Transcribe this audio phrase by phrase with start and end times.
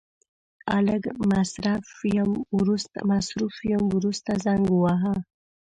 [0.87, 1.85] لږ مصرف
[3.71, 5.13] يم ورسته زنګ وواهه.